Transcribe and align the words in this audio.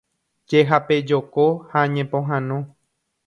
Jehapejoko 0.49 1.45
ha 1.71 1.79
ñepohãno. 1.93 2.57